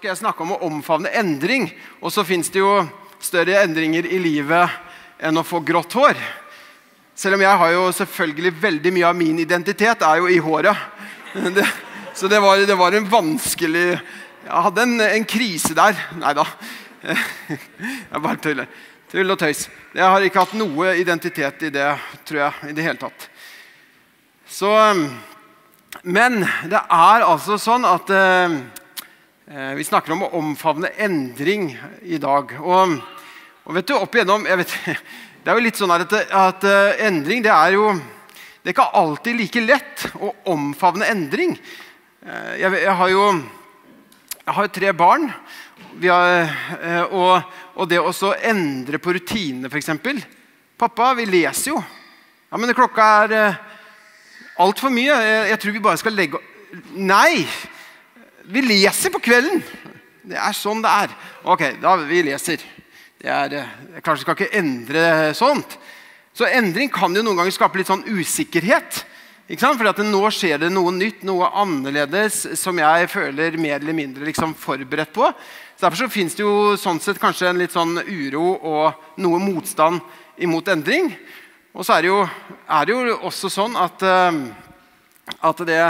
[0.00, 1.66] skal jeg snakke om å omfavne endring.
[2.00, 2.70] Og så fins det jo
[3.20, 4.72] større endringer i livet
[5.20, 6.16] enn å få grått hår.
[7.12, 10.86] Selv om jeg har jo selvfølgelig veldig mye av min identitet er jo i håret.
[11.52, 11.66] Det,
[12.16, 16.00] så det var, det var, en vanskelig Jeg hadde en, en krise der.
[16.16, 16.48] Nei da.
[17.04, 18.72] Jeg bare tuller.
[19.12, 19.66] Tull og tøys.
[19.92, 21.92] Jeg har ikke hatt noe identitet i det,
[22.24, 23.28] tror jeg, i det hele tatt.
[24.48, 24.72] Så
[26.08, 26.40] Men
[26.72, 28.60] det er altså sånn at Eh,
[29.50, 31.72] vi snakker om å omfavne endring
[32.06, 32.52] i dag.
[32.62, 32.92] Og,
[33.66, 34.74] og vet du, opp igjennom vet,
[35.42, 37.88] Det er jo litt sånn at, at uh, endring det er jo
[38.60, 41.56] Det er ikke alltid like lett å omfavne endring.
[42.22, 43.24] Uh, jeg, jeg, har jo
[44.36, 45.26] jeg har tre barn.
[46.04, 46.54] Har,
[47.10, 49.90] og, og, det å endre på rutinene, f.eks.
[50.78, 51.82] Pappa, vi leser jo.
[52.46, 53.58] Ja, Men klokka er
[54.62, 55.10] altfor mye.
[55.10, 56.44] Jeg, jeg tror vi bare skal legge
[56.94, 57.48] Nei!
[58.48, 59.60] Vi leser på kvelden.
[60.24, 61.14] Det er sånn det er.
[61.44, 62.62] Ok, da vi leser.
[63.20, 65.76] Det er, eh, jeg kanskje skal ikke endre sånt.
[66.32, 69.04] Så endring kan jo noen ganger skape litt sånn usikkerhet.
[69.50, 69.76] Ikke sant?
[69.76, 74.24] Fordi at Nå skjer det noe nytt, noe annerledes, som jeg føler mer eller mindre
[74.24, 75.26] liksom forberedt på.
[75.76, 79.40] Så Derfor så fins det jo sånn sett kanskje en litt sånn uro og noe
[79.42, 80.00] motstand
[80.38, 81.10] imot endring.
[81.74, 82.22] Og så er det jo,
[82.68, 84.40] er det jo også sånn at, eh,
[85.42, 85.82] at det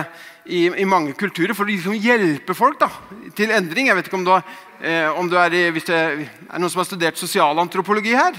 [0.45, 2.89] i, i, mange kulturer for å liksom hjelpe folk da,
[3.37, 3.91] til endring.
[3.91, 4.43] Jeg vet ikke om du, har,
[4.81, 8.39] eh, om du er, hvis det er noen som har studert sosialantropologi her?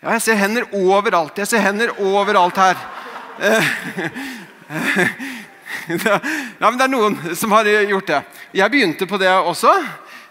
[0.00, 1.38] Ja, jeg ser hender overalt.
[1.38, 2.76] Jeg ser hender overalt her.
[5.90, 6.16] ja,
[6.66, 8.20] men det er noen som har gjort det.
[8.56, 9.72] Jeg begynte på det også.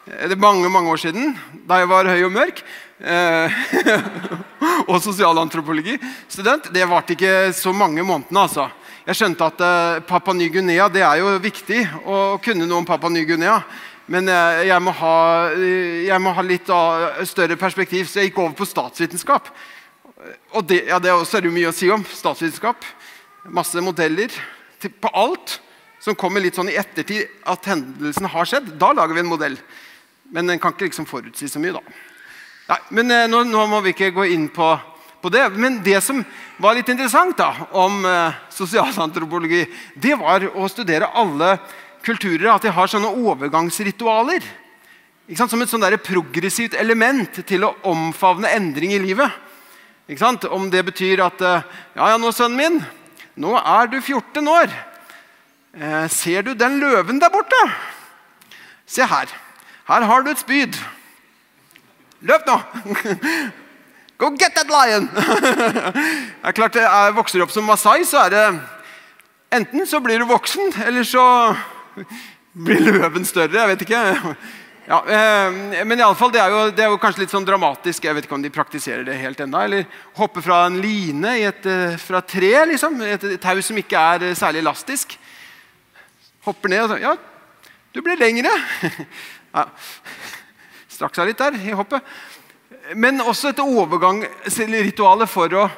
[0.09, 1.35] Det er mange mange år siden,
[1.69, 2.63] da jeg var høy og mørk.
[3.00, 3.47] Eh,
[4.91, 5.95] og sosialantropologi.
[6.28, 6.72] Student.
[6.74, 8.41] Det varte ikke så mange månedene.
[8.41, 8.69] altså.
[9.08, 13.12] Jeg skjønte at uh, Papua Ny-Guinea det er jo viktig å kunne noe om Papua
[13.14, 13.62] Ny-Guinea.
[14.12, 15.14] Men uh, jeg, må ha,
[15.54, 16.72] uh, jeg, må ha, litt
[17.30, 19.48] større perspektiv, så jeg gikk over på statsvitenskap.
[20.58, 22.04] Og det, ja, det også er det mye å si om.
[22.04, 22.84] Statsvitenskap.
[23.56, 24.34] Masse modeller
[24.82, 25.60] til, på alt
[26.04, 28.74] som kommer litt sånn i ettertid at hendelsen har skjedd.
[28.81, 29.58] Da lager vi en modell.
[30.36, 32.00] Men den kan ikke liksom forutsi så mye, da.
[32.70, 34.74] Nei, men nå, nå må vi ikke gå inn på
[35.22, 35.44] på det.
[35.56, 36.22] Men det som
[36.62, 39.66] var litt interessant da, om eh, sosialantropologi,
[39.96, 41.57] det var å studere alle
[42.06, 42.50] kulturer.
[42.53, 44.46] At de har sånne overgangsritualer.
[45.38, 49.30] Som et sånn progressivt element til å omfavne endring i livet.
[50.50, 52.80] Om det betyr at eh, Ja, ja, nå, sønnen min,
[53.38, 54.74] nå er du 14 år.
[55.78, 57.59] Eh, ser du den løven der borte?
[58.90, 59.30] Se her.
[59.86, 60.78] Her har du et spyd.
[62.25, 62.57] Løp nå!
[64.19, 65.07] Go get that lion!
[65.16, 68.47] det er klart, jeg Vokser opp som masai, så er det
[69.56, 71.24] Enten så blir du voksen, eller så
[72.68, 73.56] blir løven større.
[73.56, 74.02] Jeg vet ikke.
[74.90, 77.47] Ja, eh, men i alle fall, det er, jo, det er jo kanskje litt sånn
[77.47, 78.06] dramatisk.
[78.06, 79.88] Jeg vet ikke om de praktiserer det helt enda, Eller
[80.19, 83.00] hoppe fra en line et, eh, fra tre, liksom.
[83.07, 85.16] Et, tau som ikke er eh, særlig elastisk.
[86.46, 87.16] Hopper ned og sånn Ja,
[87.96, 88.53] du blir lengre.
[89.56, 89.66] ja.
[90.91, 92.06] Strakk seg litt der i hoppet
[92.95, 95.69] men også et overgangsritual for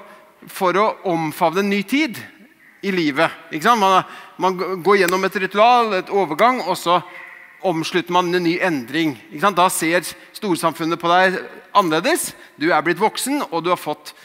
[0.49, 2.17] for å omfavne en ny tid
[2.81, 3.29] i livet.
[3.77, 4.03] Man,
[4.41, 7.01] man, går gjennom et ritual, et overgang, og så
[7.61, 9.13] omslutter man en ny endring.
[9.38, 11.38] Da ser storsamfunnet på deg
[11.77, 12.31] annerledes.
[12.57, 14.16] Du er blitt voksen, og du har fått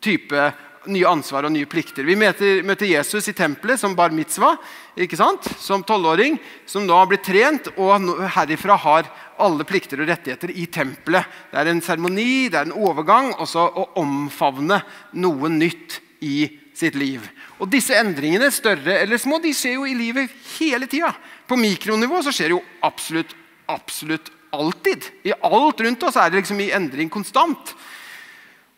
[0.00, 0.48] type
[0.90, 2.06] nye ansvar og nye plikter.
[2.06, 4.58] Vi møter, møter Jesus i tempelet som bar mitzvah,
[4.98, 5.48] ikke sant?
[5.62, 6.38] som tolvåring,
[6.68, 9.10] som nå har blitt trent og herifra har
[9.42, 11.26] alle plikter og rettigheter i tempelet.
[11.52, 14.80] Det er en seremoni, det er en overgang, og så å omfavne
[15.20, 16.46] noe nytt i
[16.76, 17.24] sitt liv.
[17.60, 21.12] Og Disse endringene, større eller små, de skjer jo i livet hele tida.
[21.48, 23.36] På mikronivå så skjer det jo absolutt,
[23.72, 25.04] absolutt alltid.
[25.28, 27.74] I alt rundt oss er det liksom i endring konstant.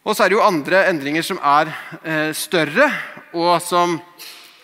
[0.09, 1.69] Og så er det jo andre endringer som er
[2.01, 2.87] eh, større,
[3.37, 3.99] og som,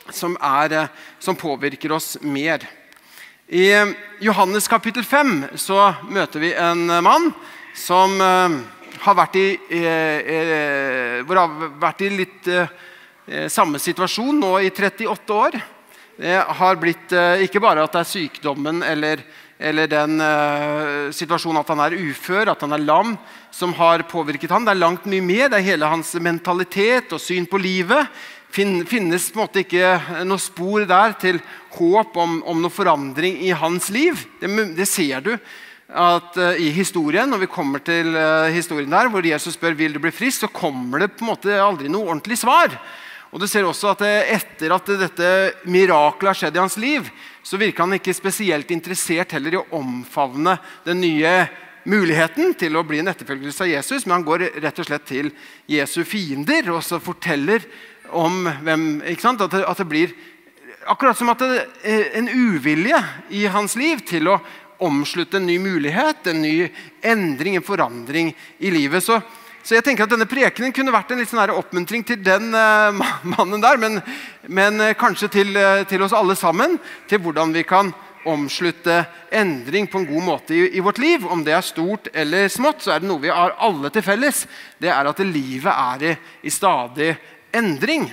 [0.08, 2.64] som, er, eh, som påvirker oss mer.
[3.52, 3.66] I
[4.24, 7.28] Johannes kapittel 5 så møter vi en mann
[7.76, 8.56] som eh,
[9.04, 12.46] har vært i, uh, hvor har vært i litt
[13.52, 15.58] samme situasjon nå i 38 år.
[16.16, 17.12] Det har blitt
[17.44, 19.20] ikke bare at det er sykdommen eller,
[19.58, 20.18] eller den
[21.14, 23.12] situasjonen at han er ufør, at han er lam,
[23.54, 24.64] som har påvirket ham.
[24.66, 25.46] Det er langt mye mer.
[25.48, 28.10] Det er hele hans mentalitet og syn på livet
[28.54, 31.40] finnes på en måte ikke noe spor der til
[31.74, 34.18] håp om, om noe forandring i hans liv.
[34.40, 37.28] Det, det ser du at, uh, i historien.
[37.30, 40.52] Når vi kommer til uh, historien der, hvor Jesus spør vil du bli frisk, så
[40.52, 42.74] kommer det på en måte aldri noe ordentlig svar.
[43.34, 45.30] Og du ser også at Etter at dette
[45.66, 47.08] mirakelet har skjedd i hans liv,
[47.44, 50.56] så virker han ikke spesielt interessert heller i å omfavne
[50.86, 51.34] den nye
[51.84, 55.28] muligheten til å bli en etterfølgelse av Jesus, men han går rett og slett til
[55.68, 57.66] Jesu fiender og så forteller
[58.14, 60.14] om hvem at det, at det, blir
[60.88, 63.00] akkurat som at det er en uvilje
[63.36, 64.38] i hans liv til å
[64.84, 66.68] omslutte en ny mulighet, en ny
[67.04, 69.04] endring, en forandring i livet.
[69.04, 69.20] Så,
[69.64, 72.92] så jeg tenker at denne prekenen kunne vært en litt sånn oppmuntring til den uh,
[73.34, 74.02] mannen der, men,
[74.44, 76.76] men uh, kanskje til, uh, til, oss alle sammen.
[77.08, 77.94] Til hvordan vi kan
[78.28, 79.02] omslutte
[79.32, 81.24] endring på en god måte i, i, vårt liv.
[81.24, 84.42] Om det er stort eller smått, så er det noe vi har alle til felles.
[84.80, 86.12] Det er at livet er i,
[86.44, 87.14] i stadig
[87.56, 88.04] endring.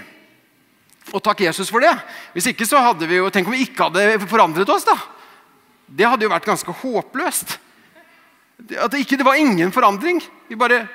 [1.12, 1.92] Og takk Jesus for det.
[2.32, 4.88] Hvis ikke så hadde vi jo, Tenk om vi ikke hadde forandret oss.
[4.88, 4.96] da.
[5.92, 7.58] Det hadde jo vært ganske håpløst.
[8.78, 10.24] At det, ikke, det var ingen forandring.
[10.48, 10.86] Vi bare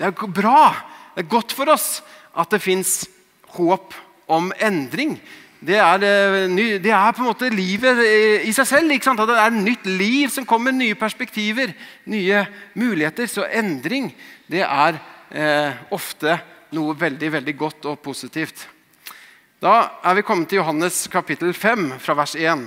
[0.00, 0.72] Det er bra.
[1.12, 2.00] Det er godt for oss
[2.32, 3.04] at det fins
[3.52, 3.92] håp
[4.30, 5.18] om endring.
[5.60, 8.00] Det er, eh, det er, på en måte livet
[8.48, 8.94] i seg selv.
[8.96, 11.74] At det er nytt liv som kommer, nye perspektiver,
[12.08, 13.28] nye muligheter.
[13.28, 14.08] Så endring
[14.48, 14.96] det er
[15.30, 16.38] eh, ofte
[16.72, 18.64] noe veldig veldig godt og positivt.
[19.60, 22.64] Da er vi kommet til Johannes kapittel 5, fra vers 1.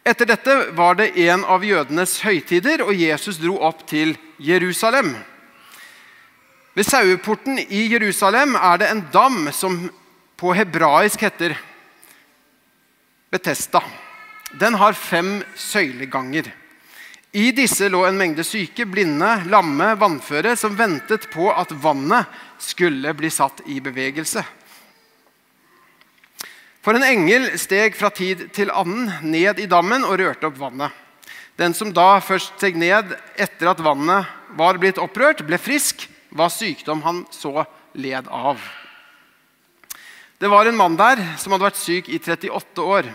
[0.03, 5.13] Etter dette var det en av jødenes høytider, og Jesus dro opp til Jerusalem.
[6.75, 9.77] Ved saueporten i Jerusalem er det en dam som
[10.35, 11.55] på hebraisk heter
[13.31, 13.79] Betesta.
[14.59, 16.51] Den har fem søyleganger.
[17.33, 22.27] I disse lå en mengde syke, blinde, lamme, vannføre som ventet på at vannet
[22.61, 24.43] skulle bli satt i bevegelse.
[26.83, 30.91] For en engel steg fra tid til annen ned i dammen og rørte opp vannet.
[31.55, 34.27] Den som da først steg ned etter at vannet
[34.57, 37.63] var blitt opprørt, ble frisk, hva sykdom han så
[37.95, 38.59] led av.
[40.41, 43.07] Det var en mann der som hadde vært syk i 38 år.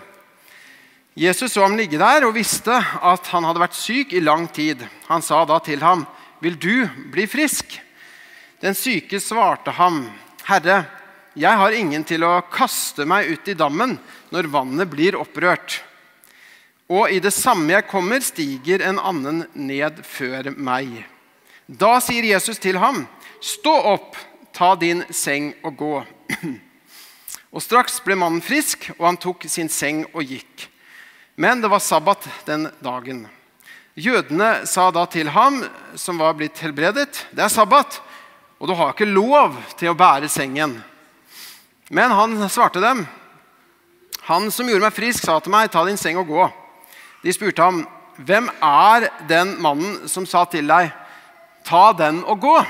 [1.19, 4.81] Jesus så ham ligge der og visste at han hadde vært syk i lang tid.
[5.11, 6.06] Han sa da til ham,
[6.41, 7.81] 'Vil du bli frisk?'
[8.62, 10.09] Den syke svarte ham,
[10.47, 10.87] 'Herre,
[11.34, 13.98] jeg har ingen til å kaste meg ut i dammen
[14.30, 15.82] når vannet blir opprørt.'
[16.88, 21.02] Og i det samme jeg kommer, stiger en annen ned før meg.
[21.69, 23.06] Da sier Jesus til ham,
[23.40, 24.16] 'Stå opp,
[24.56, 26.06] ta din seng og gå.'
[27.52, 30.69] Og straks ble mannen frisk, og han tok sin seng og gikk.
[31.36, 33.22] Men det var sabbat den dagen.
[33.98, 35.62] Jødene sa da til ham
[35.96, 38.00] som var blitt helbredet, 'Det er sabbat,
[38.60, 40.82] og du har ikke lov til å bære sengen.'
[41.88, 43.06] Men han svarte dem,
[44.20, 46.52] 'Han som gjorde meg frisk, sa til meg, ta din seng og gå.'
[47.25, 47.87] De spurte ham,
[48.19, 50.93] 'Hvem er den mannen som sa til deg,
[51.64, 52.67] ta den og gå?'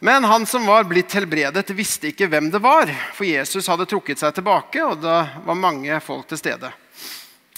[0.00, 4.18] Men han som var blitt helbredet, visste ikke hvem det var, for Jesus hadde trukket
[4.18, 6.72] seg tilbake, og det var mange folk til stede.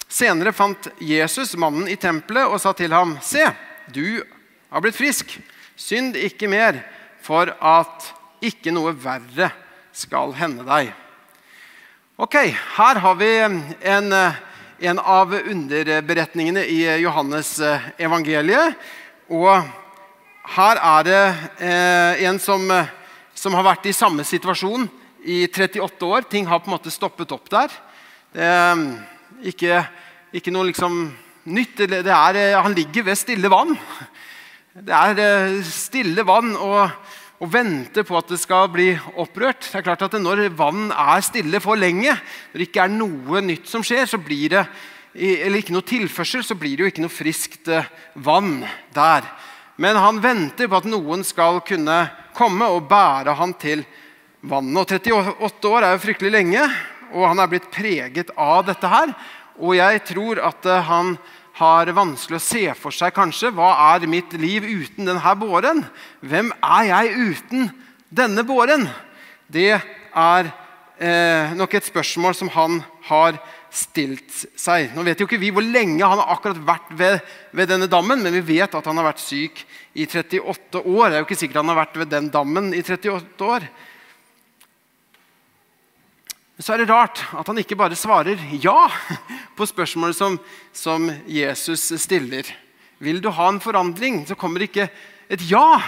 [0.08, 3.50] Senere fant Jesus mannen i tempelet og sa til ham, 'Se,
[3.90, 4.22] du
[4.70, 5.38] har blitt frisk.
[5.76, 6.84] Synd ikke mer,
[7.22, 8.12] for at
[8.42, 9.50] ikke noe verre
[9.98, 10.94] skal hende deg.'
[12.18, 12.34] Ok,
[12.78, 13.28] Her har vi
[13.86, 14.14] en,
[14.78, 17.52] en av underberetningene i Johannes
[17.98, 18.74] evangeliet.
[19.30, 19.62] Og
[20.56, 21.22] her er det
[21.60, 22.64] eh, en som,
[23.36, 24.88] som, har vært i samme situasjon
[25.28, 26.24] i 38 år.
[26.30, 27.74] Ting har på en måte stoppet opp der.
[28.32, 28.48] Det,
[29.52, 29.82] ikke,
[30.40, 31.02] ikke noe liksom
[31.52, 31.84] nytt.
[31.84, 33.76] Det er, eh, han ligger ved stille vann.
[34.72, 36.88] Det er eh, stille vann og,
[37.38, 39.62] og venter på at det skal bli opprørt.
[39.62, 42.10] Det er klart at Når vann er stille for lenge,
[42.52, 44.64] når det ikke er noe nytt som skjer, så blir det
[45.18, 47.86] eller ikke noe tilførsel, så blir det jo ikke noe friskt eh,
[48.22, 48.60] vann
[48.94, 49.26] der.
[49.80, 51.96] Men han venter på at noen skal kunne
[52.36, 53.82] komme og bære han til
[54.46, 54.94] vannet.
[54.94, 56.62] Og 38 år er jo fryktelig lenge,
[57.14, 59.14] og han er blitt preget av dette her.
[59.58, 61.16] Og jeg tror at eh, han
[61.58, 65.82] har vanskelig å se for seg kanskje hva er mitt liv uten denne båren.
[66.22, 67.68] Hvem er jeg uten
[68.14, 68.86] denne båren?
[69.50, 70.50] Det er
[71.02, 73.40] eh, nok et spørsmål som han har
[73.74, 74.92] stilt seg.
[74.94, 77.18] Nå vet jo ikke vi hvor lenge han har akkurat vært ved,
[77.52, 79.64] ved, denne dammen, men vi vet at han har vært syk
[79.98, 81.10] i 38 år.
[81.10, 83.68] Det er jo ikke sikkert han har vært ved den dammen i 38 år.
[86.58, 88.80] Men Så er det rart at han ikke bare svarer ja
[89.58, 90.38] på spørsmålet som,
[90.72, 92.46] som Jesus stiller.
[93.02, 94.22] Vil du ha en forandring?
[94.26, 94.88] Så kommer det ikke
[95.28, 95.80] et ja.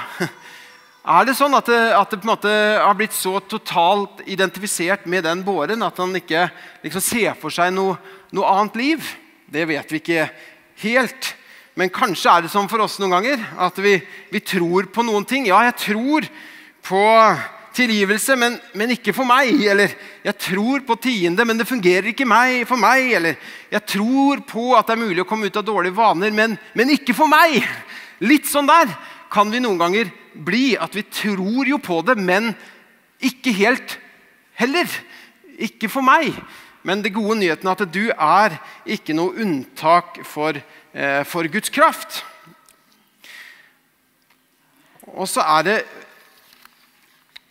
[1.01, 5.07] Er det sånn at det, at det, på en måte har blitt så totalt identifisert
[5.09, 6.45] med den båren at han ikke
[6.85, 7.97] liksom ser for seg noe,
[8.37, 9.07] noe, annet liv?
[9.49, 10.27] Det vet vi ikke
[10.85, 11.31] helt.
[11.79, 13.97] Men kanskje er det sånn for oss noen ganger at vi,
[14.29, 15.49] vi tror på noen ting.
[15.49, 16.29] Ja, jeg tror
[16.85, 17.03] på
[17.75, 19.53] tilgivelse, men, men, ikke for meg.
[19.71, 23.13] Eller jeg tror på tiende, men det fungerer ikke meg, for meg.
[23.19, 23.39] Eller
[23.73, 26.95] jeg tror på at det er mulig å komme ut av dårlige vaner, men, men
[26.97, 27.61] ikke for meg.
[28.25, 28.93] Litt sånn der
[29.33, 30.75] kan vi noen ganger bli.
[30.81, 32.53] At vi tror jo på det, men
[33.23, 33.99] ikke helt
[34.61, 34.89] heller.
[35.61, 36.35] Ikke for meg.
[36.83, 38.57] Men det gode nyheten er at du er
[38.89, 40.57] ikke noe unntak for,
[40.95, 42.23] eh, for Guds kraft.
[45.11, 45.79] Og så er det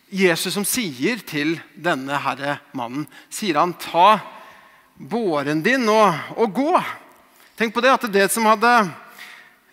[0.09, 4.19] Jesus som sier til denne herre mannen sier han, 'Ta
[4.97, 6.83] båren din og, og gå'.
[7.57, 8.89] Tenk på det at det som hadde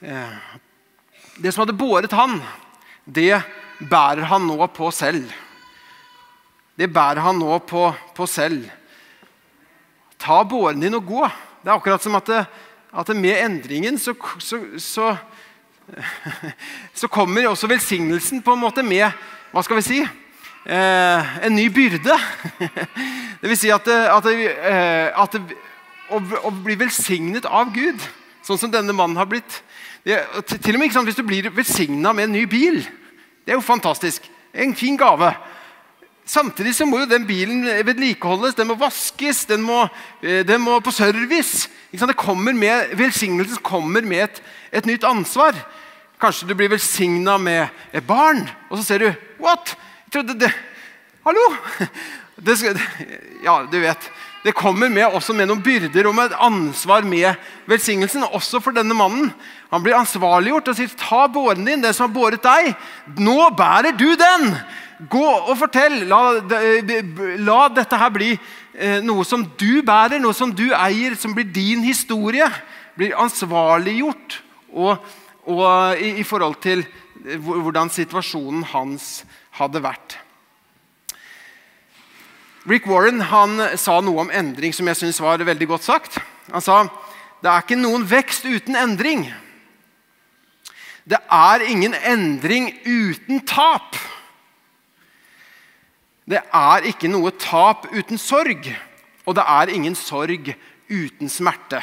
[0.02, 0.36] eh,
[1.36, 2.40] det som hadde båret han,
[3.04, 3.40] det
[3.78, 5.28] bærer han nå på selv.
[6.76, 8.68] Det bærer han nå på, på selv.
[10.20, 11.22] Ta båren din og gå.
[11.62, 12.42] Det er akkurat som at, det,
[12.92, 15.16] at det med endringen så, så, så,
[17.00, 19.08] så kommer også velsignelsen på en måte med
[19.52, 20.00] hva skal vi si,
[20.66, 22.18] eh, en ny byrde.
[23.40, 25.36] Det vil si at, at, eh, at
[26.10, 28.00] å, å, bli velsignet av Gud,
[28.46, 29.60] sånn som denne mannen har blitt
[30.06, 30.20] det,
[30.62, 32.80] til og med sant, Hvis du blir velsigna med en ny bil,
[33.44, 34.26] det er jo fantastisk.
[34.54, 35.32] En fin gave.
[36.26, 39.84] Samtidig så må jo den bilen vedlikeholdes, den må vaskes, den må,
[40.22, 41.68] eh, den må på service.
[41.92, 44.42] Det kommer med, Velsignelsen kommer med et,
[44.72, 45.54] et nytt ansvar.
[46.20, 49.76] Kanskje du blir velsigna med et barn, og så ser du What?
[50.12, 50.52] Trodde det
[51.26, 51.42] Hallo!
[52.36, 52.76] Det skal,
[53.42, 54.10] ja, du vet.
[54.44, 57.32] Det kommer med, også med noen byrder og med et ansvar med
[57.66, 58.26] velsignelsen.
[58.36, 59.32] Også for denne mannen.
[59.72, 62.76] Han blir ansvarliggjort og sier, 'Ta båren din, det som har båret deg.
[63.18, 64.52] Nå bærer du den!'
[65.10, 66.04] Gå og fortell.
[66.06, 66.38] La,
[67.48, 68.30] la dette her bli
[68.78, 72.46] eh, noe som du bærer, noe som du eier, som blir din historie.
[72.96, 74.38] Blir ansvarliggjort
[74.72, 75.02] og,
[75.44, 76.86] og i, i, forhold til
[77.26, 79.24] eh, hvordan situasjonen hans
[79.56, 80.18] hadde vært.
[82.66, 86.18] Rick Warren han sa noe om endring som jeg synes var veldig godt sagt.
[86.50, 86.84] Han sa
[87.42, 89.26] det er ikke noen vekst uten endring.
[91.06, 93.94] Det er ingen endring uten tap.
[96.26, 98.66] Det er ikke noe tap uten sorg,
[99.22, 100.50] og det er ingen sorg
[100.90, 101.78] uten smerte.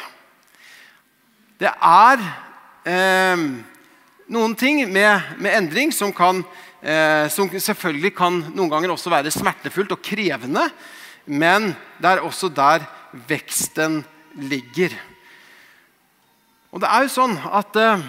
[1.62, 2.20] Det er
[2.84, 3.46] eh,
[4.28, 6.42] noen ting med, med endring som, kan,
[6.84, 10.68] eh, som selvfølgelig kan noen ganger også være smertefullt og krevende,
[11.26, 11.72] men
[12.02, 12.86] det er også der
[13.30, 14.02] veksten
[14.36, 14.96] ligger.
[16.74, 18.06] Og det er jo sånn at eh,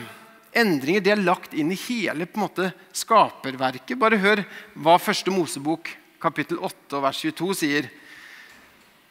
[0.55, 3.99] Endringer er lagt inn i hele på en måte, skaperverket.
[3.99, 4.45] Bare hør
[4.79, 5.91] hva første Mosebok
[6.23, 7.89] kapittel 8 vers 22 sier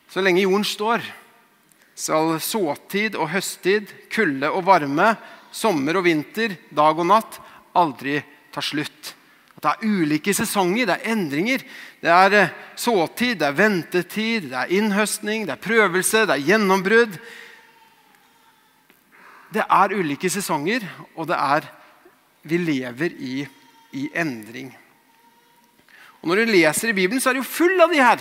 [0.08, 1.02] Så lenge jorden står,
[1.98, 5.16] skal såtid og høsttid, kulde og varme,
[5.52, 7.40] sommer og vinter, dag og natt
[7.74, 8.20] aldri
[8.54, 9.14] ta slutt.
[9.64, 11.62] At det er ulike sesonger, det er endringer.
[12.04, 16.48] Det er eh, såtid, det er ventetid, det er innhøstning, det er prøvelse, det er
[16.50, 17.16] gjennombrudd.
[19.54, 20.84] Det er ulike sesonger,
[21.16, 21.72] og det er
[22.44, 23.48] Vi lever i,
[23.96, 24.74] i endring.
[26.22, 28.20] Og Når du leser i Bibelen, så er det jo full av de her.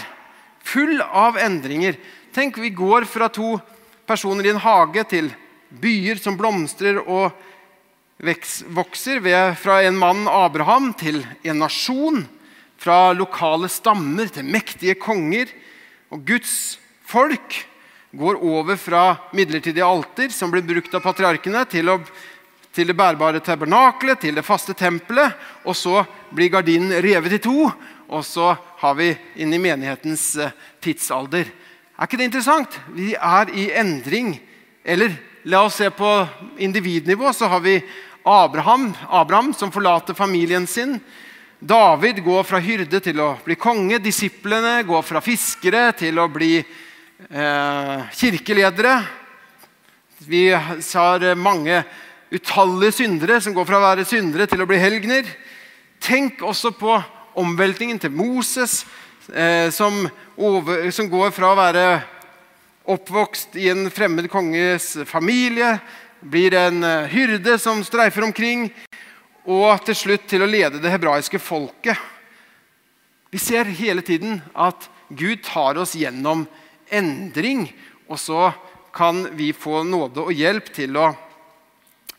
[0.62, 1.98] Full av endringer.
[2.32, 3.56] Tenk, vi går fra to
[4.06, 5.32] personer i en hage til
[5.82, 7.34] byer som blomstrer og
[8.22, 9.20] vokser.
[9.20, 12.24] Ved, fra en mann, Abraham, til en nasjon.
[12.78, 15.50] Fra lokale stammer til mektige konger.
[16.10, 17.66] Og Guds folk
[18.12, 22.00] går over fra midlertidige alter, som ble brukt av patriarkene, til å
[22.72, 25.36] til det bærbare tabernakelet, til det faste tempelet.
[25.68, 26.02] Og så
[26.32, 27.68] blir gardinen revet i to,
[28.08, 31.50] og så har vi inn i menighetens eh, tidsalder.
[31.96, 32.78] Er ikke det interessant?
[32.96, 34.34] Vi er i endring.
[34.84, 35.14] Eller
[35.44, 36.10] la oss se på
[36.58, 37.32] individnivå.
[37.32, 37.76] Så har vi
[38.24, 41.00] Abraham, Abraham som forlater familien sin.
[41.58, 43.98] David går fra hyrde til å bli konge.
[44.02, 48.96] Disiplene går fra fiskere til å bli eh, kirkeledere.
[50.26, 51.82] Vi har mange
[52.32, 55.26] utallige syndere som går fra å være syndere til å bli helgener.
[56.02, 56.96] Tenk også på
[57.38, 58.82] omveltningen til Moses,
[59.34, 60.04] eh, som,
[60.36, 61.86] over, som, går fra å være
[62.90, 65.76] oppvokst i en fremmed konges familie,
[66.22, 68.68] blir en eh, hyrde som streifer omkring,
[69.42, 71.98] og til slutt til å lede det hebraiske folket.
[73.32, 76.46] Vi ser hele tiden at Gud tar oss gjennom
[76.92, 77.66] endring,
[78.06, 78.52] og så
[78.94, 81.10] kan vi få nåde og hjelp til å,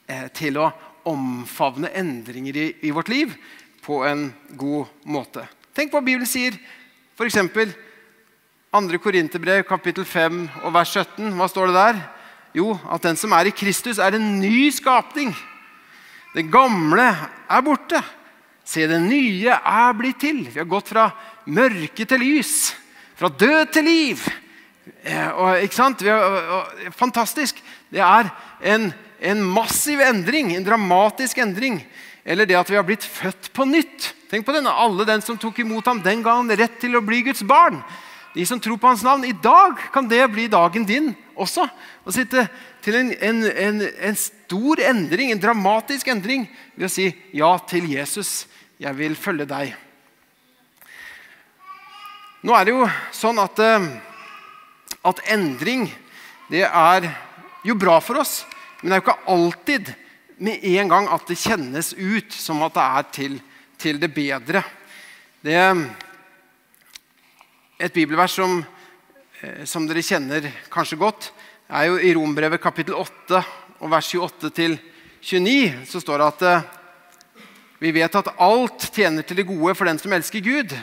[0.07, 0.71] eh, til å
[1.07, 3.35] omfavne endringer i, i vårt liv
[3.83, 5.45] på en god måte.
[5.75, 6.55] Tenk hva Bibelen sier.
[7.17, 7.39] F.eks.
[8.73, 8.97] 2.
[8.97, 11.33] Korinterbrev kapittel 5 og vers 17.
[11.37, 11.99] Hva står det der?
[12.53, 15.33] Jo, at den som er i Kristus, er en ny skapning.
[16.33, 17.07] Det gamle
[17.49, 18.01] er borte.
[18.65, 20.45] Se, det nye er blitt til.
[20.47, 21.09] Vi har gått fra
[21.49, 22.71] mørke til lys.
[23.17, 24.21] Fra død til liv.
[25.03, 26.05] Eh, og, ikke sant?
[26.05, 27.59] Har, fantastisk.
[27.91, 28.29] Det er
[28.73, 31.81] en, en, massiv endring, en dramatisk endring.
[32.23, 34.13] Eller det at vi har blitt født på nytt.
[34.31, 37.21] Tenk på denne, Alle den som tok imot ham den gangen, rett til å bli
[37.27, 37.81] Guds barn.
[38.33, 39.25] De som tror på hans navn.
[39.27, 41.67] I dag kan det bli dagen din også.
[42.03, 42.47] Å sitte
[42.83, 47.87] til en, en, en, en stor endring, en dramatisk endring, ved å si ja til
[47.93, 48.43] Jesus.
[48.81, 49.75] Jeg vil følge deg.
[52.43, 53.85] Nå er det jo sånn at eh,
[55.03, 55.89] at endring
[56.51, 57.09] det er
[57.63, 58.43] jo bra for oss,
[58.81, 59.91] men det er jo ikke alltid
[60.43, 63.35] med en gang at det kjennes ut som at det er til,
[63.79, 64.63] til det bedre.
[65.43, 65.59] Det,
[67.79, 68.61] et bibelvers som,
[69.41, 71.31] eh, som, dere kjenner kanskje godt,
[71.73, 73.39] er jo i Rombrevet kapittel 8
[73.81, 74.77] og vers 28
[75.23, 75.85] 29.
[75.89, 76.65] Så står det at eh,
[77.81, 80.75] vi vet at alt tjener til det gode for den som elsker Gud,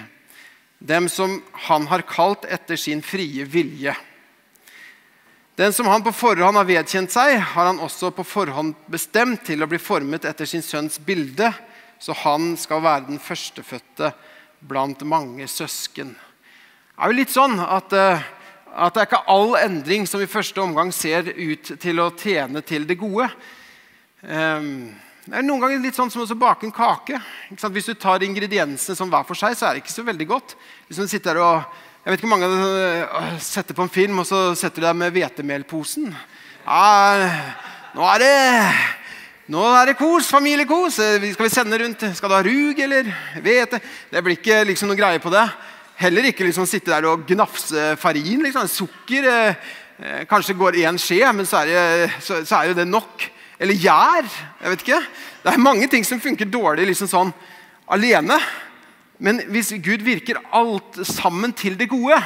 [0.81, 3.95] dem som Han har kalt etter sin frie vilje.
[5.61, 9.63] Den som han på forhånd har vedkjent seg, har han også på forhånd bestemt til
[9.63, 11.51] å bli formet etter sin sønns bilde,
[12.01, 14.15] så han skal være den førstefødte
[14.65, 16.15] blant mange søsken.
[16.17, 18.25] Det er jo litt sånn at, eh,
[18.71, 22.63] at det er ikke all endring som i første omgang ser ut til å tjene
[22.67, 23.27] til det gode.
[24.23, 24.91] Ehm,
[25.27, 27.21] det er noen ganger litt sånn som å bake en kake.
[27.51, 30.55] Hvis du tar ingrediensene som hver for seg, så er det ikke så veldig godt.
[30.89, 31.65] Hvis du sitter og
[32.01, 34.97] jeg vet ikke hvor mange øh, setter på en film, og så setter du deg
[34.97, 36.07] med hvetemelposen.
[36.65, 37.29] Ja,
[37.93, 38.33] nå er det
[39.51, 40.97] nå er det kos, familiekos.
[40.97, 42.05] Skal vi sende rundt?
[42.17, 43.09] Skal du ha rug eller
[43.43, 43.81] hvete?
[44.09, 45.43] Det blir ikke liksom noe greie på det.
[46.01, 48.41] Heller ikke liksom sitte der og gnafse farin.
[48.47, 48.69] Liksom.
[48.73, 49.67] Sukker eh,
[50.01, 53.27] eh kanskje går én skje, men så er, det, så, så er, jo det nok.
[53.61, 54.25] Eller gjær.
[54.63, 55.03] Jeg vet ikke.
[55.43, 57.35] Det er mange ting som funker dårlig liksom sånn
[57.85, 58.41] alene.
[59.21, 62.17] Men hvis Gud virker alt sammen til det gode,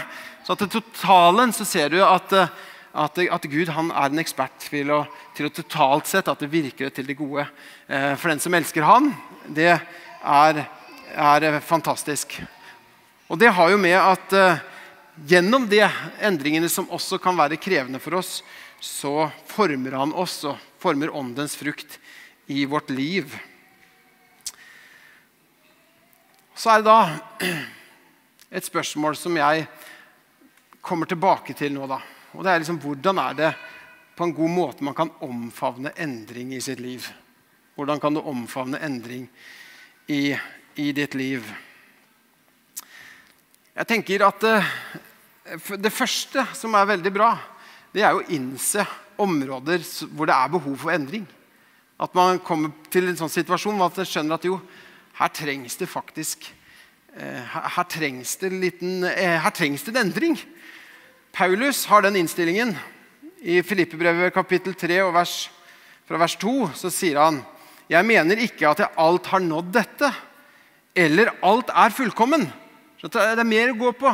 [0.47, 2.57] så til totalen så ser du at, eh,
[2.95, 5.03] at, at Gud er en ekspert til å,
[5.35, 7.49] til å, totalt sett at det virker til det gode.
[7.91, 9.17] Eh, for den som elsker Han,
[9.51, 10.67] det er,
[11.11, 12.39] er fantastisk.
[13.29, 14.63] Og det har jo med at uh,
[15.27, 15.81] gjennom de
[16.21, 18.43] endringene som også kan være krevende for oss,
[18.81, 21.99] så former han oss og former åndens frukt
[22.53, 23.33] i vårt liv.
[26.55, 27.55] Så er det da
[28.61, 29.67] et spørsmål som jeg
[30.85, 31.89] kommer tilbake til nå.
[31.89, 32.03] da.
[32.35, 33.53] Og det er liksom, Hvordan er det
[34.15, 37.09] på en god måte man kan omfavne endring i sitt liv?
[37.75, 39.29] Hvordan kan du omfavne endring
[40.07, 40.37] i,
[40.77, 41.43] i ditt liv?
[43.75, 44.67] Jeg tenker at eh,
[45.83, 47.33] det første som er veldig bra,
[47.91, 48.85] det er å innse
[49.19, 49.83] områder
[50.15, 51.25] hvor det er behov for endring.
[51.99, 54.61] At man kommer til en sånn situasjon hvor man skjønner at jo,
[55.19, 56.47] her trengs det faktisk
[57.19, 60.39] eh, her, trengs det liten, eh, her trengs det en endring.
[61.35, 62.77] Paulus har den innstillingen.
[63.43, 65.39] I Filippebrevet kapittel 3 og vers,
[66.07, 67.43] fra vers 2 så sier han
[67.91, 70.17] Jeg mener ikke at jeg alt har nådd dette,
[70.95, 72.53] eller alt er fullkommen.
[73.05, 74.11] Det er mer å gå på,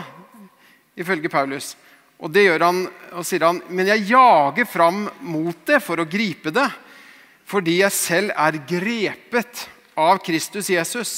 [0.98, 1.76] ifølge Paulus.
[2.18, 2.80] Og det gjør han,
[3.14, 6.66] og sier han, men jeg jager fram mot det for å gripe det,
[7.46, 9.62] fordi jeg selv er grepet
[9.98, 11.12] av Kristus Jesus.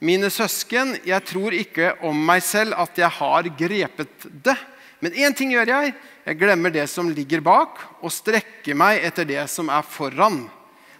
[0.00, 4.54] Mine søsken, jeg tror ikke om meg selv at jeg har grepet det.
[5.02, 5.92] Men én ting gjør jeg.
[6.24, 10.44] Jeg glemmer det som ligger bak, og strekker meg etter det som er foran.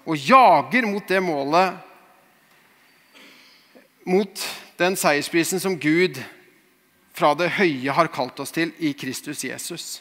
[0.05, 1.79] Og jager mot det målet,
[4.11, 4.45] mot
[4.81, 6.17] den seiersprisen som Gud
[7.13, 10.01] fra det høye har kalt oss til i Kristus Jesus.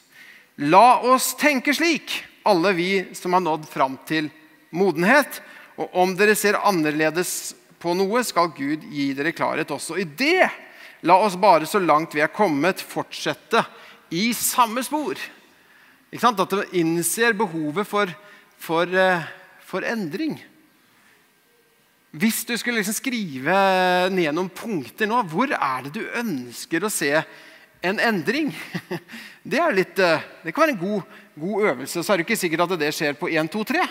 [0.64, 2.14] La oss tenke slik,
[2.48, 4.30] alle vi som har nådd fram til
[4.72, 5.42] modenhet.
[5.80, 10.48] Og om dere ser annerledes på noe, skal Gud gi dere klarhet også i det.
[11.08, 13.64] La oss bare så langt vi er kommet, fortsette
[14.16, 15.20] i samme spor.
[16.10, 18.12] At vi innser behovet for,
[18.58, 19.28] for, eh,
[19.64, 20.40] for endring.
[22.10, 23.56] Hvis du skulle liksom skrive
[24.10, 27.12] ned noen punkter nå, hvor er det du ønsker å se
[27.86, 28.54] en endring?
[29.50, 32.02] Det, litt, eh, det kan være en god, god, øvelse.
[32.04, 33.86] Så er det ikke sikkert at det skjer på 1, 2, 3.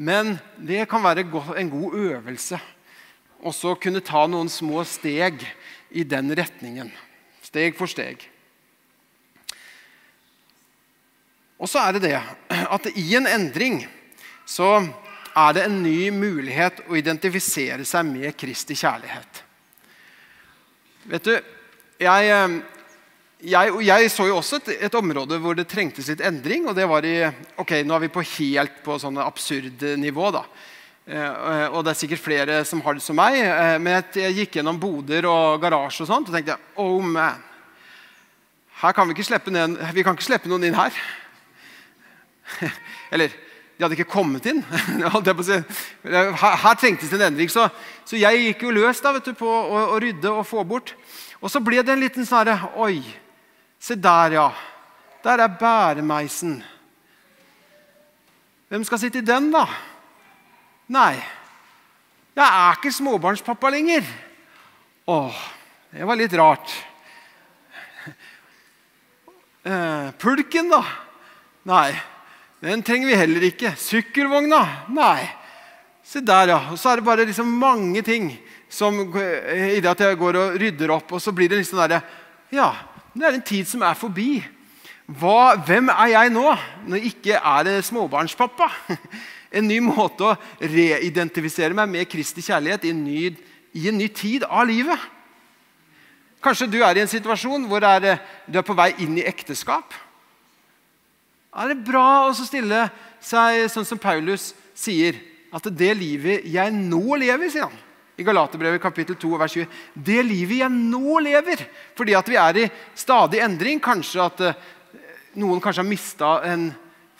[0.00, 1.22] Men det kan være
[1.60, 2.58] en god øvelse.
[3.44, 5.44] Og så kunne ta noen små steg
[5.94, 6.90] i den retningen.
[7.44, 8.24] Steg for steg.
[11.60, 12.16] Og så er det det
[12.64, 13.84] at i en endring
[14.48, 14.80] så
[15.38, 19.44] er det en ny mulighet å identifisere seg med Kristi kjærlighet.
[21.08, 21.36] Vet du,
[22.02, 22.58] jeg eh,
[23.38, 26.66] jeg, jeg, så jo også et, et, område hvor det trengtes litt endring.
[26.66, 27.20] og det var i,
[27.54, 30.32] ok, Nå er vi på helt på sånn absurd nivå.
[30.34, 30.42] da.
[31.06, 33.38] Eh, og det er sikkert flere som har det som meg.
[33.38, 37.38] Eh, men jeg gikk gjennom boder og garasje og sånt og tenkte oh man,
[38.82, 40.98] her kan vi, ikke slippe ned, vi kan ikke slippe noen inn her.
[43.14, 43.32] Eller
[43.78, 44.58] de hadde ikke kommet inn.
[46.02, 47.50] Her, her trengtes det en endring.
[47.52, 47.68] Så,
[48.02, 50.96] så, jeg gikk jo løs da, du, på å, å, rydde og få bort.
[51.38, 52.50] Og så ble det en liten sånn
[52.82, 52.98] Oi,
[53.78, 54.48] se der, ja.
[55.22, 56.58] Der er bæremeisen.
[58.68, 59.62] Hvem skal sitte i den, da?
[60.90, 61.14] Nei,
[62.34, 64.10] jeg er ikke småbarnspappa lenger.
[65.08, 65.38] Åh,
[65.94, 66.74] det var litt rart.
[69.68, 70.82] Eh, pulken, da?
[71.68, 71.92] Nei,
[72.64, 73.72] den trenger vi heller ikke.
[73.78, 74.60] Sykkelvogna?
[74.90, 75.28] Nei.
[76.02, 76.60] Se der, ja.
[76.72, 78.32] Og så er det bare liksom mange ting
[78.68, 82.02] som i det at jeg går og rydder opp, og så blir det liksom derre
[82.52, 82.72] Ja,
[83.12, 84.40] det er en tid som er forbi.
[85.08, 86.44] Hva, hvem er jeg nå,
[86.88, 88.70] når jeg ikke er småbarnspappa?
[89.48, 93.30] En ny måte å reidentifisere meg med Kristi kjærlighet i en ny,
[93.72, 95.06] i en ny tid av livet.
[96.44, 99.96] Kanskje du er i en situasjon hvor er, du er på vei inn i ekteskap.
[101.58, 102.84] Er det bra å stille
[103.24, 105.16] seg sånn som Paulus sier,
[105.50, 107.84] at det livet jeg nå lever, sier han
[108.18, 109.76] i Galaterbrevet kapittel 2, vers 20.
[109.94, 111.62] Det livet jeg nå lever,
[111.98, 112.66] fordi at vi er i
[112.98, 113.78] stadig endring.
[113.82, 114.64] Kanskje at eh,
[115.38, 116.66] noen kanskje har mista en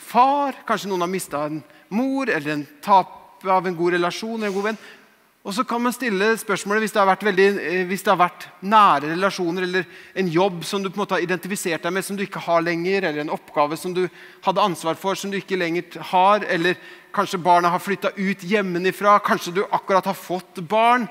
[0.09, 1.61] far, kanskje noen har mista en
[1.95, 4.35] mor eller en tap av en god relasjon.
[4.41, 4.81] eller en god venn.
[5.49, 9.15] Og så kan man stille spørsmålet hvis det, veldig, eh, hvis det har vært nære
[9.15, 9.87] relasjoner eller
[10.21, 12.61] en jobb som du på en måte har identifisert deg med, som du ikke har
[12.61, 14.03] lenger, eller en oppgave som du
[14.45, 16.77] hadde ansvar for, som du ikke lenger har, eller
[17.17, 21.09] kanskje barna har flytta ut hjemmefra, kanskje du akkurat har fått barn.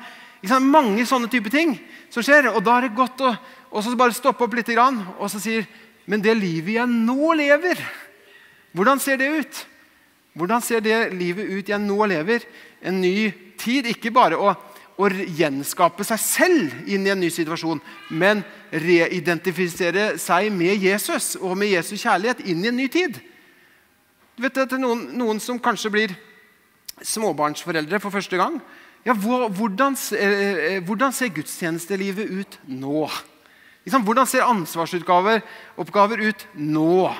[0.62, 1.73] Mange sånne type ting
[2.13, 2.52] som skjer.
[2.54, 3.34] Og da er det godt å
[3.97, 5.65] bare stoppe opp litt og så sier
[6.06, 7.76] Men det livet jeg nå lever,
[8.71, 9.65] hvordan ser det ut?
[10.38, 12.45] Hvordan ser det livet ut jeg nå lever?
[12.80, 13.89] En ny tid.
[13.91, 14.54] Ikke bare å,
[14.98, 21.58] å gjenskape seg selv inn i en ny situasjon, men reidentifisere seg med Jesus og
[21.60, 23.20] med Jesus kjærlighet inn i en ny tid.
[24.38, 26.17] Du vet er noen, noen som kanskje blir
[27.02, 28.60] småbarnsforeldre for første gang.
[29.06, 33.08] Ja, hvordan, eh, eh, hvordan ser gudstjenestelivet ut nå?
[33.88, 35.41] Hvordan ser ansvarsoppgaver
[36.28, 37.15] ut nå?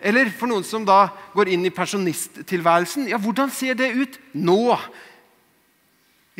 [0.00, 3.08] Eller for noen som da går inn i pensjonisttilværelsen.
[3.08, 4.78] Ja, hvordan ser det ut nå?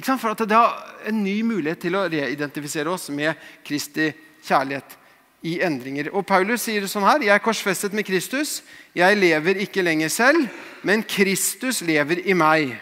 [0.03, 3.35] For at Det er en ny mulighet til å reidentifisere oss med
[3.65, 4.11] Kristi
[4.43, 4.97] kjærlighet
[5.43, 6.11] i endringer.
[6.15, 8.63] Og Paulus sier det sånn her.: Jeg er korsfestet med Kristus.
[8.95, 10.49] Jeg lever ikke lenger selv,
[10.83, 12.77] men Kristus lever i meg.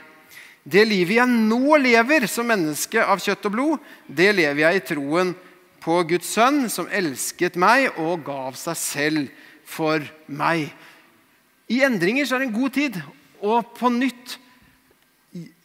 [0.65, 4.85] Det livet jeg nå lever som menneske av kjøtt og blod, det lever jeg i
[4.93, 5.33] troen
[5.81, 9.31] på Guds sønn, som elsket meg og gav seg selv
[9.65, 10.69] for meg.
[11.71, 13.01] I endringer så er det en god tid
[13.41, 14.37] å på nytt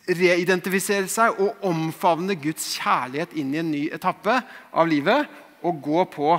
[0.07, 4.37] reidentifisere seg og omfavne Guds kjærlighet inn i en ny etappe
[4.71, 5.25] av livet.
[5.65, 6.35] Og gå på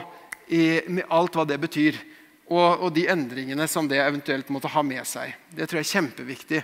[0.54, 1.98] i, med alt hva det betyr,
[2.46, 5.34] og, og, de endringene som det eventuelt måtte ha med seg.
[5.50, 6.60] Det tror jeg er kjempeviktig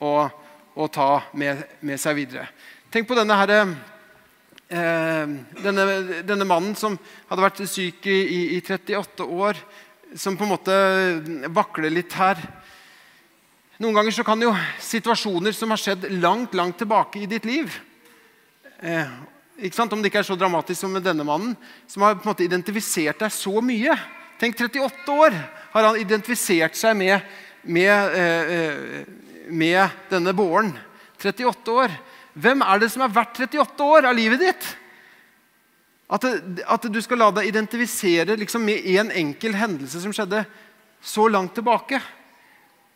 [0.00, 0.12] å,
[0.72, 2.46] å ta med, med, seg videre.
[2.92, 3.52] Tenk på denne, her,
[4.72, 5.84] eh, denne,
[6.24, 6.96] denne mannen som
[7.28, 9.60] hadde vært syk i, i, i 38 år
[10.16, 10.76] som på en måte
[11.52, 12.40] vakler litt her.
[13.76, 17.72] Noen ganger så kan jo situasjoner som har skjedd langt langt tilbake i ditt liv
[18.80, 19.10] eh,
[19.56, 19.92] ikke sant?
[19.92, 21.54] Om det ikke er så dramatisk som med denne mannen,
[21.88, 23.94] som har på en måte identifisert deg så mye.
[24.40, 25.36] Tenk, 38 år
[25.72, 27.24] har han identifisert seg med,
[27.64, 29.06] med, eh,
[29.48, 30.74] med denne båren.
[31.16, 31.94] 38 år.
[32.36, 34.68] Hvem er det som er verdt 38 år av livet ditt?
[36.12, 36.28] At,
[36.68, 40.44] at, du skal la deg identifisere liksom med én en enkel hendelse som skjedde
[41.00, 41.98] så langt tilbake.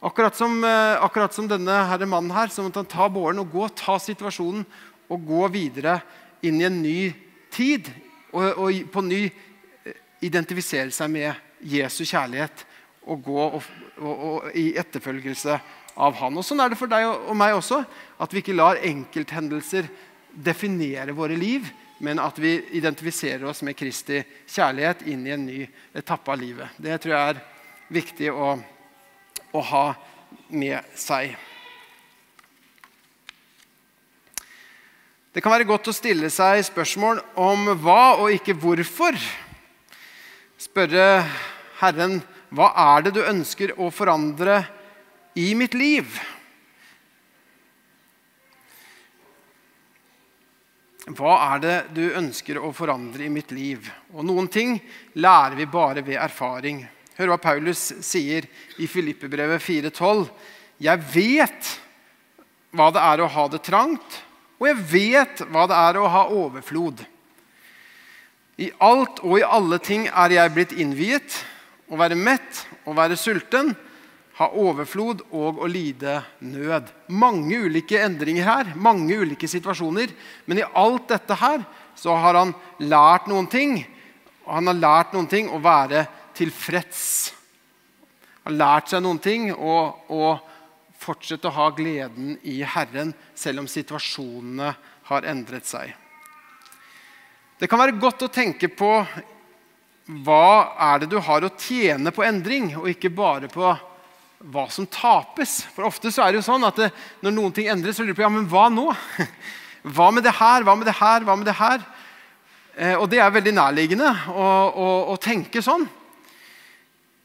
[0.01, 3.53] Akkurat som, eh, akkurat som denne herre mannen her, så måtte han ta båren og
[3.53, 4.65] gå, ta situasjonen
[5.11, 6.01] og gå videre
[6.43, 7.13] inn i en ny
[7.53, 7.91] tid.
[8.33, 12.65] Og, og på ny eh, identifisere seg med Jesu kjærlighet
[13.05, 13.69] og gå og,
[14.01, 15.61] og, i etterfølgelse
[16.01, 16.39] av han.
[16.39, 17.83] Og Sånn er det for deg og meg også.
[18.17, 19.91] At vi ikke lar enkelthendelser
[20.33, 21.69] definere våre liv,
[22.01, 26.73] men at vi identifiserer oss med Kristi kjærlighet inn i en ny etappe av livet.
[26.81, 27.43] Det tror jeg er
[27.93, 28.55] viktig å,
[29.53, 29.85] å ha
[30.49, 31.37] med seg.
[35.31, 39.15] Det kan være godt å stille seg spørsmål om hva og ikke hvorfor.
[40.59, 41.23] Spørre
[41.79, 42.19] Herren
[42.51, 44.65] hva er det du ønsker å forandre
[45.39, 46.19] i mitt liv?
[51.15, 53.87] Hva er det du ønsker å forandre i mitt liv?
[54.15, 54.77] Og Noen ting
[55.15, 56.83] lærer vi bare ved erfaring.
[57.21, 58.47] Hør hva Paulus sier
[58.81, 60.23] i Filippebrevet 4,12.
[60.81, 61.71] Jeg vet
[62.73, 64.15] hva det er å ha det trangt,
[64.57, 67.03] og jeg vet hva det er å ha overflod.
[68.57, 71.37] I alt og i alle ting er jeg blitt innviet.
[71.93, 73.75] Å være mett, å være sulten,
[74.41, 76.89] ha overflod og å lide nød.
[77.13, 80.09] Mange ulike endringer her, mange ulike situasjoner.
[80.49, 81.69] Men i alt dette her
[82.01, 83.77] så har han lært noen ting.
[84.49, 86.07] Han har lært noen ting å være
[86.41, 87.05] tilfreds.
[88.45, 90.41] Har lært seg noen ting og, og
[91.01, 94.73] fortsette å ha gleden i Herren selv om situasjonene
[95.11, 95.93] har endret seg.
[97.61, 98.91] Det kan være godt å tenke på
[100.25, 103.69] hva er det du har å tjene på endring, og ikke bare på
[104.51, 105.61] hva som tapes.
[105.75, 106.89] For ofte så er det jo sånn at det,
[107.21, 108.89] når noen ting endres, så lurer du på ja, men hva nå?
[109.81, 110.61] Hva med det her?
[110.61, 111.25] Hva med det her?
[111.25, 111.85] Hva med det her?
[112.77, 115.87] Eh, og det er veldig nærliggende å, å, å tenke sånn.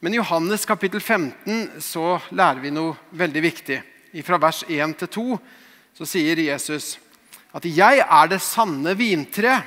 [0.06, 3.78] Men i Johannes kapittel 15 så lærer vi noe veldig viktig.
[4.22, 5.24] Fra vers 1 til 2
[5.98, 7.00] så sier Jesus
[7.50, 9.63] at 'jeg er det sanne vintre,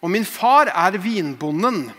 [0.00, 1.90] og min far er vinbonden'.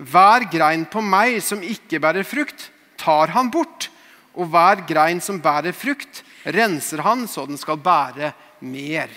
[0.00, 3.90] Hver grein på meg som ikke bærer frukt, tar han bort.
[4.34, 9.10] Og hver grein som bærer frukt, renser han så den skal bære mer.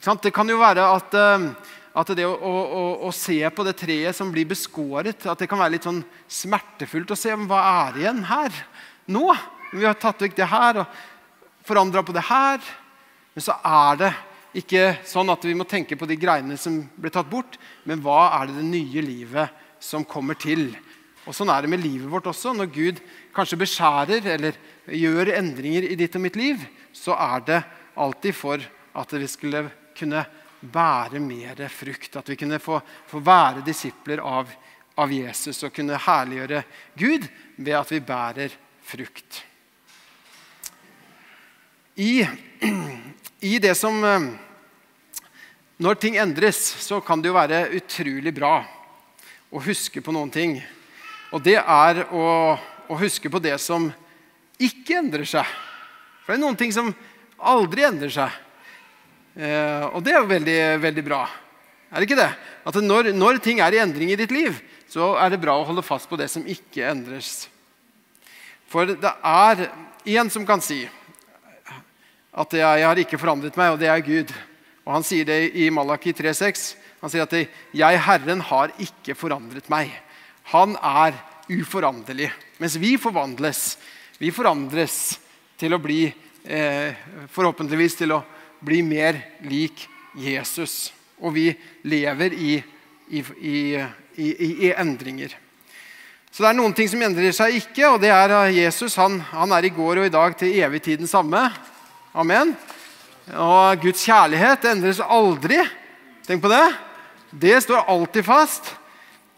[0.00, 1.52] Det kan jo være at uh,
[1.92, 5.60] at det å, å, å, se på det treet som blir beskåret, at det kan
[5.60, 8.54] være litt sånn smertefullt å se hva er igjen her
[9.12, 9.26] nå.
[9.72, 11.02] Vi har tatt vekk det her og
[11.68, 12.62] forandra på det her.
[13.32, 14.12] Men så er det
[14.62, 17.56] ikke sånn at vi må tenke på de greiene som ble tatt bort,
[17.88, 20.70] men hva er det det nye livet som kommer til?
[21.22, 22.50] Og Sånn er det med livet vårt også.
[22.56, 23.00] Når Gud
[23.36, 24.56] kanskje beskjærer eller
[24.90, 27.60] gjør endringer i ditt og mitt liv, så er det
[28.00, 28.64] alltid for
[28.98, 30.24] at vi skulle kunne
[30.62, 32.16] bære mer frukt.
[32.16, 34.50] At vi kunne få, få være disipler av,
[34.96, 36.62] av, Jesus og kunne herliggjøre
[36.98, 38.54] Gud ved at vi bærer
[38.86, 39.42] frukt.
[41.96, 42.22] I,
[43.52, 44.30] i det som eh,
[45.82, 48.60] Når ting endres, så kan det jo være utrolig bra
[49.50, 50.60] å huske på noen ting.
[51.34, 52.54] Og det er å,
[52.86, 53.88] å huske på det som
[54.62, 55.48] ikke endrer seg.
[56.22, 56.92] For det er noen ting som
[57.42, 58.30] aldri endrer seg.
[59.32, 61.22] Eh, og det er jo veldig, veldig bra.
[61.92, 62.30] Er det ikke det?
[62.68, 65.66] At når, når, ting er i endring i ditt liv, så er det bra å
[65.68, 67.46] holde fast på det som ikke endres.
[68.72, 69.66] For det er
[70.08, 70.82] én som kan si
[72.32, 74.32] at jeg, jeg har ikke forandret meg, og det er Gud.
[74.86, 76.72] Og Han sier det i Malaki 3,6.
[77.02, 79.92] Han sier at 'jeg, Herren, har ikke forandret meg'.
[80.54, 81.12] Han er
[81.50, 82.30] uforanderlig.
[82.58, 83.76] Mens vi forvandles.
[84.18, 85.18] Vi forandres
[85.58, 86.06] til å bli
[86.44, 86.94] eh,
[87.28, 88.22] Forhåpentligvis til å
[88.62, 89.86] bli mer lik
[90.18, 90.92] Jesus.
[91.22, 91.50] Og vi
[91.86, 92.56] lever i,
[93.10, 95.34] i, i, i, endringer.
[96.32, 98.96] Så det er noen ting som endrer seg ikke, og det er Jesus.
[99.00, 101.44] Han, han er i går og i dag til evig tid den samme.
[102.16, 102.54] Amen.
[103.36, 105.60] Og Guds kjærlighet endres aldri.
[106.26, 106.64] Tenk på det.
[107.30, 108.74] Det står alltid fast.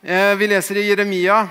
[0.02, 1.44] Eh, vi leser i Jeremia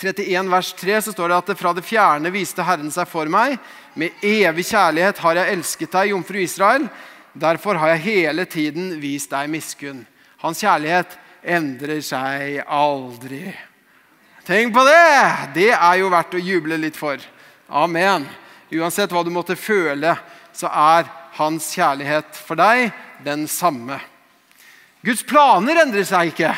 [0.00, 3.58] 31 vers 3 så står det at fra det fjerne viste Herren seg for meg.
[3.98, 6.86] Med evig kjærlighet har jeg elsket deg, jomfru Israel.
[7.32, 10.04] Derfor har jeg hele tiden vist deg miskunn.
[10.42, 13.50] Hans kjærlighet endrer seg aldri.
[14.46, 15.52] Tenk på det!
[15.54, 17.20] Det er jo verdt å juble litt for.
[17.70, 18.26] Amen.
[18.70, 20.14] Uansett hva du måtte føle,
[20.54, 22.90] så er hans kjærlighet for deg
[23.24, 23.98] den samme.
[25.06, 26.54] Guds planer endrer seg ikke.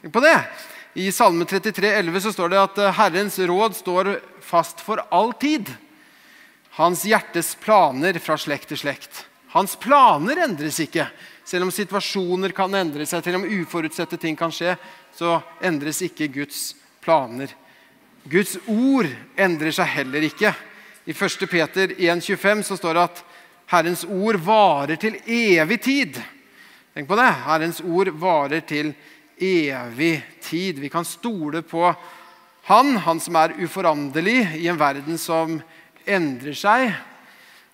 [0.00, 0.36] Tenk på det.
[0.98, 4.10] I Salme 33, 11 så står det at eh, Herrens råd står
[4.42, 5.70] fast for all tid.
[6.80, 9.26] Hans hjertes planer fra slekt til slekt.
[9.52, 11.04] Hans planer endres ikke.
[11.44, 14.78] Selv om situasjoner kan endre seg, selv om uforutsette ting kan skje,
[15.12, 16.70] så endres ikke Guds
[17.04, 17.52] planer.
[18.24, 20.54] Guds ord endrer seg heller ikke.
[21.04, 21.44] I 1.
[21.50, 23.20] Peter 1,25 så står det at
[23.74, 26.16] Herrens ord varer til evig tid.
[26.96, 27.26] Tenk på det.
[27.44, 28.94] Herrens ord varer til
[29.36, 30.14] evig
[30.48, 30.80] tid.
[30.80, 31.90] Vi kan stole på
[32.70, 35.58] Han, han som er uforanderlig i en verden som
[36.06, 36.90] endrer seg.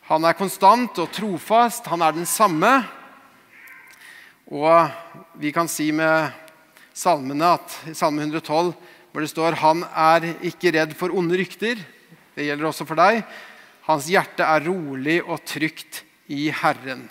[0.06, 1.86] Han er konstant og trofast.
[1.90, 2.70] Han er den samme.
[4.46, 4.86] Og
[5.42, 6.30] vi kan si med
[6.96, 8.72] salmene at i Salme 112
[9.12, 11.80] hvor det står 'Han er ikke redd for onde rykter'.
[12.36, 13.24] Det gjelder også for deg.
[13.88, 17.08] Hans hjerte er rolig og trygt i Herren.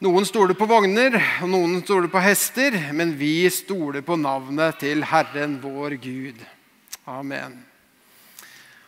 [0.00, 5.04] Noen stoler på vogner, og noen stoler på hester, men vi stoler på navnet til
[5.04, 6.42] Herren vår Gud.
[7.06, 7.73] Amen.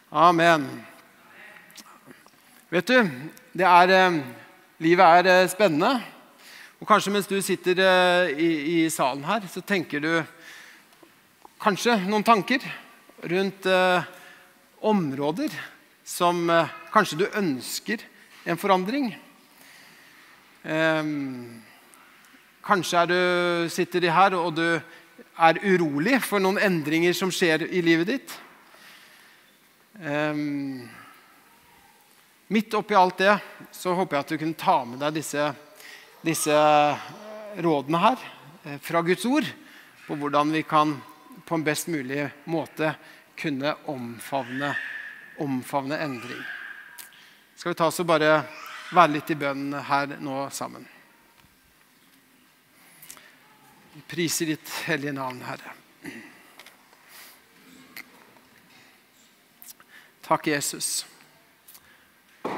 [0.07, 0.69] Amen.
[2.71, 2.95] Vet du,
[3.59, 4.21] er, eh,
[4.79, 6.01] livet er eh, spennende.
[6.79, 8.51] Og kanskje mens du sitter eh, i,
[8.85, 10.23] i, salen her, så tenker du
[11.59, 12.62] kanskje noen tanker
[13.19, 14.07] rundt eh,
[14.79, 15.51] områder
[16.05, 17.99] som eh, kanskje du ønsker
[18.47, 19.11] en forandring.
[20.62, 21.05] Eh,
[22.62, 23.21] kanskje du,
[23.75, 28.42] sitter her og du er urolig for noen endringer som skjer i livet ditt.
[29.97, 30.89] Um,
[32.47, 33.39] midt oppi alt det
[33.73, 35.47] så håper jeg at du kunne ta med deg disse,
[36.21, 36.57] disse
[37.65, 38.27] rådene her
[38.65, 39.49] eh, fra Guds ord
[40.05, 40.93] på hvordan vi kan
[41.49, 42.93] på en best mulig måte
[43.41, 44.75] kunne omfavne,
[45.41, 46.45] omfavne endring.
[47.57, 48.35] Skal vi ta oss og bare
[48.93, 50.85] være litt i bønn her nå sammen?
[53.97, 55.86] Vi priser ditt hellige navn, Herre.
[60.27, 61.05] Takk, Jesus.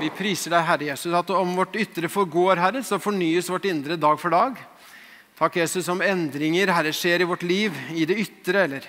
[0.01, 3.99] Vi priser deg, Herre Jesus, at om vårt ytre forgår, Herre, så fornyes vårt indre
[4.01, 4.55] dag for dag.
[5.37, 8.87] Takk, Jesus, om endringer Herre, skjer i vårt liv, i det ytre eller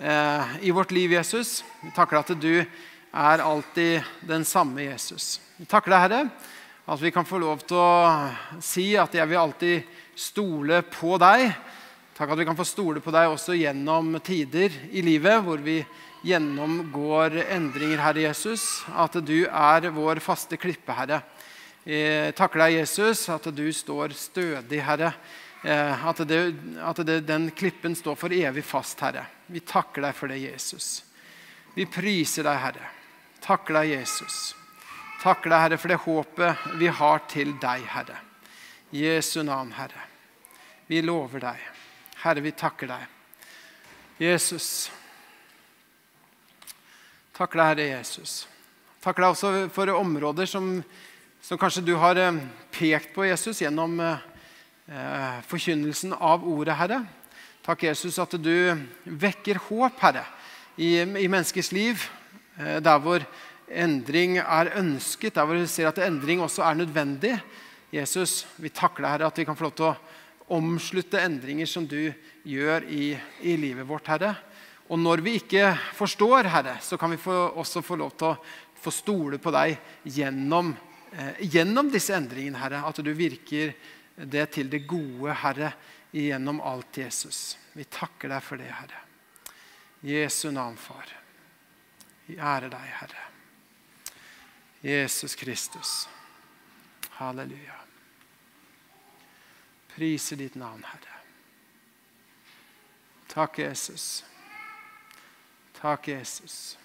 [0.00, 1.58] eh, i vårt liv, Jesus.
[1.82, 5.34] Vi takker at du er alltid den samme Jesus.
[5.58, 6.22] Vi takker deg, Herre,
[6.88, 11.50] at vi kan få lov til å si at jeg vil alltid stole på deg.
[12.16, 15.82] Takk at vi kan få stole på deg også gjennom tider i livet hvor vi
[16.22, 18.84] gjennomgår endringer, Herre Jesus.
[18.94, 21.22] At du er vår faste klippe, Herre.
[21.82, 25.14] Jeg takker deg, Jesus, at du står stødig, Herre
[25.64, 29.28] Eh, at, det, at det, den klippen står for evig fast, Herre.
[29.46, 31.04] Vi takker deg for det, Jesus.
[31.76, 32.88] Vi priser deg, Herre.
[33.42, 34.56] Takker deg, Jesus.
[35.22, 38.18] Takker deg, Herre, for det håpet vi har til deg, Herre.
[38.92, 40.08] Jesu navn, Herre.
[40.90, 41.62] Vi lover deg.
[42.24, 43.06] Herre, vi takker deg.
[44.18, 44.90] Jesus.
[47.36, 48.42] Takker deg, Herre Jesus.
[49.02, 50.74] Takker deg også for områder som,
[51.42, 52.42] som kanskje du har eh,
[52.74, 54.28] pekt på, Jesus, gjennom eh,
[54.92, 56.98] Eh, forkynnelsen av ordet, Herre.
[57.62, 58.74] Takk, Jesus, at du
[59.06, 60.24] vekker håp, Herre,
[60.74, 62.02] i, i menneskers liv.
[62.58, 63.22] Eh, der hvor
[63.70, 67.36] endring er ønsket, der hvor vi ser at endring også er nødvendig.
[67.94, 71.86] Jesus, vi takker deg, Herre, at vi kan få lov til å omslutte endringer som
[71.88, 72.10] du
[72.44, 73.14] gjør i,
[73.46, 74.34] i livet vårt, Herre.
[74.92, 78.36] Og når vi ikke forstår, Herre, så kan vi få, også få lov til å
[78.82, 80.74] få stole på deg gjennom,
[81.16, 82.82] eh, gjennom disse endringene, Herre.
[82.84, 83.72] At du virker
[84.16, 85.72] det til det gode, Herre,
[86.12, 87.56] gjennom alt Jesus.
[87.72, 89.00] Vi takker deg for det, Herre.
[90.04, 91.08] Jesu navn, Far.
[92.26, 93.22] Vi ærer deg, Herre.
[94.82, 96.08] Jesus Kristus.
[97.16, 97.78] Halleluja.
[99.94, 101.16] Priser ditt navn, Herre.
[103.32, 104.24] Takk, Jesus.
[105.82, 106.78] Takk, Jesus.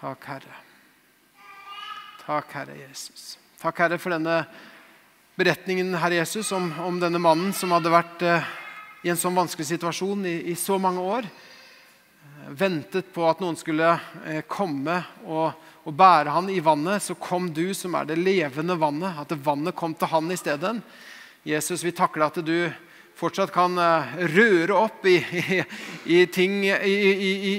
[0.00, 0.54] Takk, Herre.
[2.24, 3.34] Takk, Herre Jesus.
[3.60, 4.38] Takk, Herre, for denne
[5.36, 8.48] beretningen Herre Jesus, om, om, denne mannen som hadde vært eh,
[9.04, 11.28] i en sånn vanskelig situasjon i, i så mange år.
[11.28, 13.92] Eh, ventet på at noen skulle
[14.24, 14.96] eh, komme
[15.26, 15.52] og,
[15.84, 17.04] og, bære han i vannet.
[17.04, 19.20] Så kom du, som er det levende vannet.
[19.20, 20.78] At vannet kom til han i stedet.
[21.44, 22.72] Jesus, vi takler at du
[23.20, 25.60] fortsatt kan eh, røre opp i, i,
[26.16, 26.96] i ting i,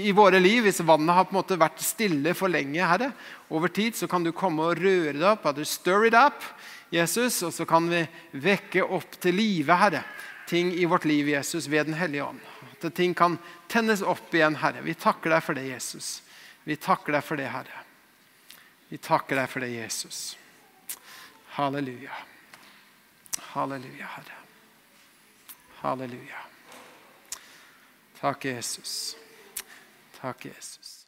[0.10, 0.66] i, våre liv.
[0.66, 3.12] Hvis vannet har på en måte vært stille for lenge, Herre,
[3.54, 5.46] over tid, så kan du komme og røre det opp.
[5.52, 6.42] At du stir it up
[6.92, 8.02] Jesus, og så kan vi
[8.44, 10.04] vekke opp til live, Herre,
[10.50, 12.42] ting i vårt liv, Jesus, ved Den hellige ånd.
[12.82, 13.38] At ting kan
[13.72, 14.82] tennes opp igjen, Herre.
[14.84, 16.20] Vi takker deg for det, Jesus.
[16.68, 17.86] Vi takker deg for det, Herre.
[18.92, 20.36] Vi takker deg for det, Jesus.
[21.56, 22.18] Halleluja.
[23.54, 24.41] Halleluja, Herre.
[25.84, 26.38] Halleluja.
[28.22, 29.16] Takk, Jesus.
[30.22, 31.08] Takk, Jesus.